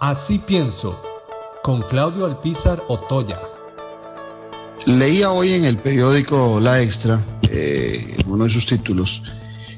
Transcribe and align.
Así 0.00 0.38
pienso, 0.38 1.00
con 1.62 1.80
Claudio 1.80 2.26
Alpizar 2.26 2.82
Otoya. 2.88 3.40
Leía 4.84 5.30
hoy 5.30 5.54
en 5.54 5.64
el 5.64 5.78
periódico 5.78 6.60
La 6.60 6.82
Extra, 6.82 7.24
eh, 7.48 8.14
uno 8.26 8.44
de 8.44 8.50
sus 8.50 8.66
títulos, 8.66 9.22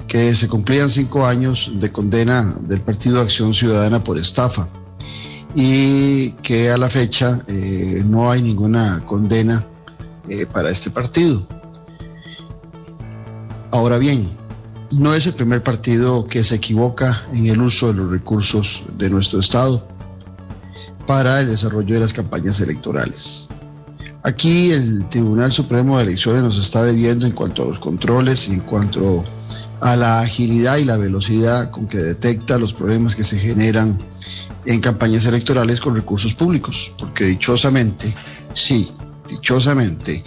que 0.08 0.34
se 0.34 0.48
cumplían 0.48 0.90
cinco 0.90 1.24
años 1.24 1.70
de 1.74 1.92
condena 1.92 2.52
del 2.62 2.80
Partido 2.80 3.20
Acción 3.20 3.54
Ciudadana 3.54 4.02
por 4.02 4.18
estafa 4.18 4.66
y 5.54 6.32
que 6.42 6.71
a 6.71 6.78
la 6.78 6.90
fecha 6.90 7.44
eh, 7.46 8.03
no 8.04 8.28
hay 8.28 8.42
ninguna 8.42 9.04
condena 9.06 9.64
eh, 10.28 10.46
para 10.46 10.71
este 10.71 10.90
partido. 10.90 11.46
Ahora 13.71 13.98
bien, 13.98 14.28
no 14.98 15.14
es 15.14 15.26
el 15.26 15.35
primer 15.35 15.62
partido 15.62 16.27
que 16.27 16.42
se 16.42 16.56
equivoca 16.56 17.23
en 17.32 17.46
el 17.46 17.60
uso 17.62 17.92
de 17.92 17.95
los 17.95 18.10
recursos 18.10 18.82
de 18.96 19.10
nuestro 19.10 19.38
Estado 19.38 19.96
para 21.09 21.41
el 21.41 21.48
desarrollo 21.48 21.95
de 21.95 22.01
las 22.01 22.12
campañas 22.12 22.61
electorales. 22.61 23.49
Aquí 24.25 24.73
el 24.73 25.09
Tribunal 25.09 25.51
Supremo 25.51 25.97
de 25.97 26.05
Elecciones 26.05 26.43
nos 26.43 26.59
está 26.59 26.83
debiendo 26.83 27.25
en 27.25 27.33
cuanto 27.33 27.62
a 27.62 27.66
los 27.66 27.79
controles 27.79 28.51
y 28.51 28.53
en 28.53 28.61
cuanto 28.61 29.25
a 29.80 29.97
la 29.97 30.21
agilidad 30.21 30.77
y 30.77 30.85
la 30.85 30.99
velocidad 30.99 31.71
con 31.71 31.89
que 31.89 31.97
detecta 31.97 32.59
los 32.59 32.75
problemas 32.75 33.15
que 33.15 33.25
se 33.25 33.39
generan 33.39 33.99
en 34.66 34.80
campañas 34.80 35.25
electorales 35.25 35.80
con 35.80 35.97
recursos 35.97 36.35
públicos, 36.35 36.93
porque 36.99 37.25
dichosamente, 37.25 38.15
sí, 38.52 38.93
dichosamente, 39.30 40.23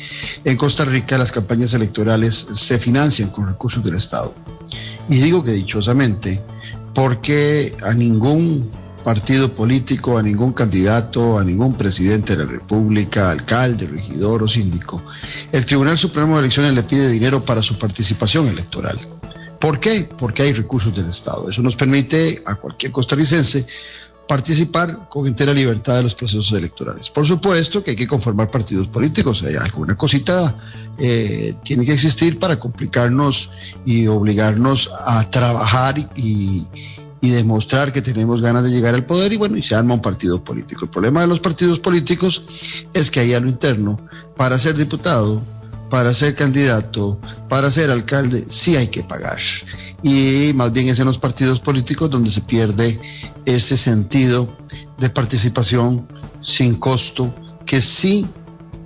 en 0.46 0.58
Costa 0.58 0.84
Rica 0.84 1.16
las 1.16 1.32
campañas 1.32 1.76
electorales 1.76 2.48
se 2.54 2.80
financian 2.80 3.30
con 3.30 3.46
recursos 3.46 3.84
del 3.84 3.94
Estado. 3.94 4.34
Y 5.08 5.18
digo 5.18 5.44
que 5.44 5.52
dichosamente, 5.52 6.44
porque 6.96 7.76
a 7.84 7.94
ningún 7.94 8.81
partido 9.04 9.54
político, 9.54 10.18
a 10.18 10.24
ningún 10.24 10.54
candidato, 10.54 11.38
a 11.38 11.44
ningún 11.44 11.76
presidente 11.76 12.36
de 12.36 12.46
la 12.46 12.52
República, 12.52 13.32
alcalde, 13.32 13.88
regidor 13.88 14.44
o 14.44 14.48
síndico, 14.48 15.04
el 15.52 15.66
Tribunal 15.66 15.98
Supremo 15.98 16.36
de 16.36 16.42
Elecciones 16.42 16.74
le 16.74 16.84
pide 16.84 17.10
dinero 17.10 17.44
para 17.44 17.62
su 17.62 17.78
participación 17.78 18.48
electoral. 18.48 18.98
¿Por 19.60 19.80
qué? 19.80 20.10
Porque 20.18 20.44
hay 20.44 20.54
recursos 20.54 20.94
del 20.96 21.08
Estado. 21.08 21.50
Eso 21.50 21.62
nos 21.62 21.76
permite 21.76 22.42
a 22.46 22.56
cualquier 22.56 22.92
costarricense 22.92 23.66
participar 24.28 25.10
con 25.10 25.28
entera 25.28 25.54
libertad 25.54 25.98
de 25.98 26.04
los 26.04 26.16
procesos 26.16 26.52
electorales. 26.54 27.10
Por 27.10 27.28
supuesto 27.28 27.84
que 27.84 27.92
hay 27.92 27.98
que 27.98 28.08
conformar 28.08 28.50
partidos 28.50 28.88
políticos, 28.88 29.44
hay 29.44 29.56
alguna 29.56 29.98
cosita 29.98 30.56
eh, 30.98 31.56
tiene 31.64 31.86
que 31.86 31.94
existir 31.94 32.38
para 32.38 32.60
complicarnos 32.60 33.52
y 33.86 34.08
obligarnos 34.08 34.92
a 35.06 35.28
trabajar 35.30 35.98
y, 36.16 36.66
y 37.22 37.30
demostrar 37.30 37.94
que 37.94 38.02
tenemos 38.02 38.42
ganas 38.42 38.64
de 38.64 38.72
llegar 38.72 38.96
al 38.96 39.06
poder 39.06 39.32
y 39.32 39.38
bueno, 39.38 39.56
y 39.56 39.62
se 39.62 39.76
arma 39.76 39.94
un 39.94 40.02
partido 40.02 40.44
político. 40.44 40.86
El 40.86 40.90
problema 40.90 41.22
de 41.22 41.28
los 41.28 41.40
partidos 41.40 41.80
políticos 41.80 42.48
es 42.94 43.12
que 43.12 43.20
ahí 43.20 43.34
a 43.34 43.40
lo 43.40 43.48
interno, 43.48 44.00
para 44.36 44.58
ser 44.58 44.76
diputado, 44.76 45.44
para 45.92 46.14
ser 46.14 46.36
candidato, 46.36 47.20
para 47.48 47.70
ser 47.70 47.92
alcalde, 47.92 48.46
sí 48.50 48.76
hay 48.76 48.88
que 48.88 49.04
pagar. 49.04 49.38
Y 50.02 50.52
más 50.56 50.74
bien 50.74 50.88
es 50.88 51.00
en 51.00 51.06
los 51.06 51.20
partidos 51.20 51.60
políticos 51.60 52.10
donde 52.10 52.32
se 52.32 52.42
pierde 52.42 53.00
ese 53.46 53.78
sentido 53.78 54.50
de 54.98 55.10
participación 55.10 56.08
sin 56.42 56.76
costo 56.76 57.34
que 57.66 57.82
sí 57.82 58.26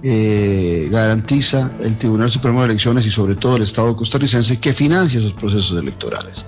eh, 0.03 0.89
garantiza 0.91 1.71
el 1.79 1.97
Tribunal 1.97 2.29
Supremo 2.29 2.59
de 2.59 2.65
Elecciones 2.67 3.05
y 3.05 3.11
sobre 3.11 3.35
todo 3.35 3.55
el 3.55 3.63
Estado 3.63 3.95
costarricense 3.95 4.59
que 4.59 4.73
financia 4.73 5.19
esos 5.19 5.33
procesos 5.33 5.79
electorales. 5.79 6.45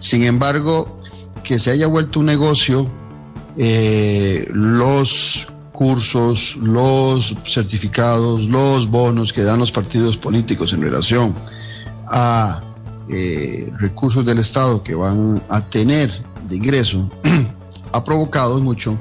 Sin 0.00 0.22
embargo, 0.22 1.00
que 1.44 1.58
se 1.58 1.70
haya 1.70 1.86
vuelto 1.86 2.20
un 2.20 2.26
negocio 2.26 2.90
eh, 3.56 4.48
los 4.50 5.46
cursos, 5.72 6.56
los 6.56 7.36
certificados, 7.44 8.44
los 8.44 8.88
bonos 8.88 9.32
que 9.32 9.42
dan 9.42 9.60
los 9.60 9.70
partidos 9.70 10.16
políticos 10.16 10.72
en 10.72 10.82
relación 10.82 11.34
a 12.06 12.62
eh, 13.08 13.72
recursos 13.78 14.24
del 14.24 14.38
Estado 14.38 14.82
que 14.82 14.94
van 14.94 15.42
a 15.48 15.60
tener 15.60 16.10
de 16.48 16.56
ingreso, 16.56 17.10
ha 17.92 18.02
provocado 18.02 18.60
mucho 18.60 18.98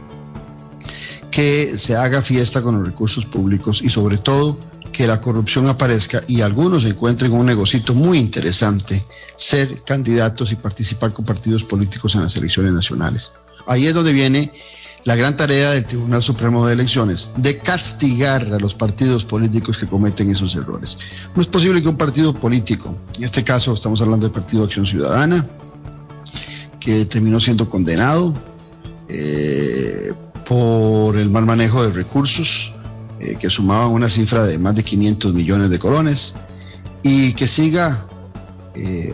que 1.32 1.78
se 1.78 1.96
haga 1.96 2.22
fiesta 2.22 2.62
con 2.62 2.78
los 2.78 2.86
recursos 2.86 3.26
públicos 3.26 3.82
y 3.82 3.90
sobre 3.90 4.18
todo 4.18 4.58
que 4.94 5.08
la 5.08 5.20
corrupción 5.20 5.68
aparezca 5.68 6.22
y 6.28 6.42
algunos 6.42 6.86
encuentren 6.86 7.34
un 7.34 7.46
negocito 7.46 7.94
muy 7.94 8.20
interesante, 8.20 9.04
ser 9.36 9.82
candidatos 9.84 10.52
y 10.52 10.56
participar 10.56 11.12
con 11.12 11.26
partidos 11.26 11.64
políticos 11.64 12.16
en 12.16 12.22
las 12.22 12.36
elecciones 12.38 12.72
nacionales. 12.72 13.34
Ahí 13.66 13.88
es 13.88 13.94
donde 13.94 14.14
viene 14.14 14.52
la 15.06 15.16
gran 15.16 15.36
tarea 15.36 15.72
del 15.72 15.86
Tribunal 15.86 16.22
Supremo 16.22 16.66
de 16.66 16.74
Elecciones, 16.74 17.32
de 17.36 17.58
castigar 17.58 18.46
a 18.54 18.60
los 18.60 18.74
partidos 18.74 19.26
políticos 19.26 19.78
que 19.78 19.88
cometen 19.88 20.30
esos 20.30 20.56
errores. 20.56 20.98
No 21.36 21.42
es 21.42 21.48
posible 21.48 21.82
que 21.82 21.90
un 21.90 21.98
partido 21.98 22.34
político, 22.34 22.98
en 23.18 23.24
este 23.26 23.44
caso 23.44 23.74
estamos 23.74 24.02
hablando 24.02 24.28
del 24.28 24.34
Partido 24.34 24.64
Acción 24.64 24.86
Ciudadana, 24.86 25.46
que 26.80 27.06
terminó 27.06 27.40
siendo 27.40 27.70
condenado 27.70 28.34
eh, 29.10 30.14
por 30.46 31.18
el 31.18 31.30
mal 31.30 31.46
manejo 31.46 31.84
de 31.84 31.92
recursos, 31.92 32.74
eh, 33.24 33.38
que 33.40 33.50
sumaban 33.50 33.88
una 33.88 34.10
cifra 34.10 34.46
de 34.46 34.58
más 34.60 34.76
de 34.76 34.84
500 34.84 35.34
millones 35.34 35.70
de 35.70 35.80
colones, 35.80 36.36
y 37.04 37.34
que 37.34 37.48
siga 37.48 38.06
eh, 38.76 39.14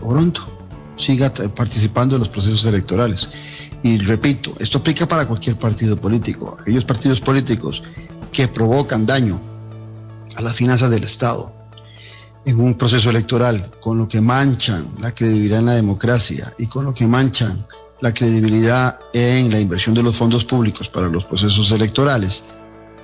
siga 0.96 1.32
participando 1.54 2.16
en 2.16 2.20
los 2.20 2.28
procesos 2.28 2.64
electorales. 2.66 3.30
Y 3.82 3.98
repito, 3.98 4.54
esto 4.58 4.78
aplica 4.78 5.06
para 5.06 5.26
cualquier 5.26 5.58
partido 5.58 5.96
político, 5.96 6.58
aquellos 6.60 6.84
partidos 6.84 7.20
políticos 7.20 7.82
que 8.32 8.48
provocan 8.48 9.06
daño 9.06 9.40
a 10.36 10.42
las 10.42 10.56
finanzas 10.56 10.90
del 10.90 11.04
Estado 11.04 11.54
en 12.46 12.60
un 12.60 12.74
proceso 12.74 13.10
electoral, 13.10 13.70
con 13.80 13.98
lo 13.98 14.08
que 14.08 14.20
manchan 14.20 14.86
la 14.98 15.12
credibilidad 15.12 15.60
en 15.60 15.66
la 15.66 15.74
democracia 15.74 16.52
y 16.58 16.66
con 16.66 16.84
lo 16.84 16.94
que 16.94 17.06
manchan 17.06 17.66
la 18.00 18.12
credibilidad 18.12 18.98
en 19.12 19.50
la 19.50 19.60
inversión 19.60 19.94
de 19.94 20.02
los 20.02 20.16
fondos 20.16 20.44
públicos 20.44 20.88
para 20.88 21.08
los 21.08 21.24
procesos 21.24 21.70
electorales, 21.72 22.44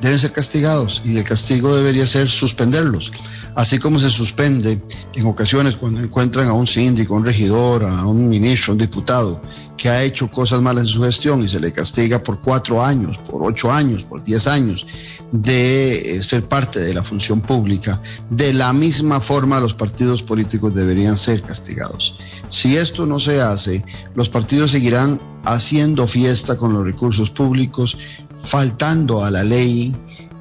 deben 0.01 0.19
ser 0.19 0.33
castigados 0.33 1.03
y 1.05 1.17
el 1.17 1.25
castigo 1.25 1.75
debería 1.75 2.07
ser 2.07 2.29
suspenderlos, 2.29 3.13
así 3.55 3.79
como 3.79 3.99
se 3.99 4.11
suspende 4.11 4.81
en 5.15 5.27
ocasiones 5.27 5.77
cuando 5.77 6.01
encuentran 6.01 6.49
a 6.49 6.53
un 6.53 6.67
síndico, 6.67 7.15
a 7.15 7.19
un 7.19 7.25
regidor, 7.25 7.85
a 7.85 8.07
un 8.07 8.29
ministro, 8.29 8.73
a 8.73 8.75
un 8.75 8.79
diputado 8.79 9.41
que 9.77 9.89
ha 9.89 10.03
hecho 10.03 10.31
cosas 10.31 10.63
malas 10.63 10.85
en 10.85 10.89
su 10.89 11.03
gestión 11.03 11.43
y 11.43 11.49
se 11.49 11.61
le 11.61 11.73
castiga 11.73 12.23
por 12.23 12.41
cuatro 12.41 12.83
años, 12.83 13.19
por 13.31 13.43
ocho 13.43 13.71
años, 13.71 14.05
por 14.05 14.23
diez 14.23 14.47
años 14.47 14.87
de 15.33 16.17
eh, 16.17 16.23
ser 16.23 16.49
parte 16.49 16.81
de 16.81 16.95
la 16.95 17.03
función 17.03 17.41
pública. 17.41 18.01
De 18.31 18.55
la 18.55 18.73
misma 18.73 19.21
forma 19.21 19.61
los 19.61 19.75
partidos 19.75 20.23
políticos 20.23 20.75
deberían 20.75 21.17
ser 21.17 21.43
castigados. 21.43 22.19
Si 22.49 22.77
esto 22.77 23.07
no 23.07 23.19
se 23.19 23.41
hace, 23.41 23.85
los 24.15 24.29
partidos 24.29 24.71
seguirán 24.71 25.21
haciendo 25.45 26.07
fiesta 26.07 26.57
con 26.57 26.73
los 26.73 26.85
recursos 26.85 27.31
públicos, 27.31 27.99
faltando 28.41 29.25
a 29.25 29.31
la 29.31 29.43
ley 29.43 29.95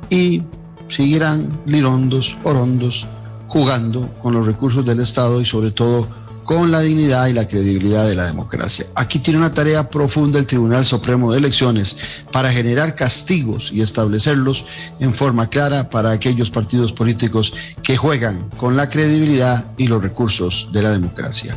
y 0.10 0.44
seguirán 0.88 1.62
lirondos, 1.66 2.38
orondos, 2.44 3.08
jugando 3.48 4.14
con 4.20 4.34
los 4.34 4.46
recursos 4.46 4.86
del 4.86 5.00
Estado 5.00 5.42
y 5.42 5.46
sobre 5.46 5.72
todo 5.72 6.08
con 6.46 6.72
la 6.72 6.82
dignidad 6.82 7.26
y 7.28 7.34
la 7.34 7.48
credibilidad 7.48 8.08
de 8.08 8.16
la 8.16 8.28
democracia. 8.28 8.86
Aquí 8.94 9.18
tiene 9.20 9.40
una 9.40 9.54
tarea 9.54 9.90
profunda 9.90 10.38
el 10.38 10.46
Tribunal 10.46 10.86
Supremo 10.86 11.32
de 11.32 11.40
Elecciones 11.40 11.98
para 12.32 12.52
generar 12.52 12.94
castigos 12.94 13.72
y 13.74 13.82
establecerlos 13.82 14.66
en 15.00 15.14
forma 15.14 15.50
clara 15.50 15.90
para 15.90 16.12
aquellos 16.12 16.52
partidos 16.52 16.94
políticos 16.94 17.54
que 17.82 17.98
juegan 17.98 18.50
con 18.52 18.78
la 18.78 18.88
credibilidad 18.88 19.66
y 19.78 19.88
los 19.88 20.04
recursos 20.04 20.70
de 20.72 20.84
la 20.84 20.92
democracia. 20.92 21.56